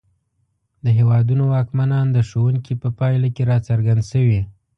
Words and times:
د 0.83 0.85
هېوادونو 0.97 1.43
واکمنان 1.53 2.07
د 2.11 2.17
ښوونکي 2.29 2.73
په 2.81 2.87
پایله 2.99 3.27
کې 3.35 3.47
راڅرګند 3.51 4.01
شوي. 4.11 4.41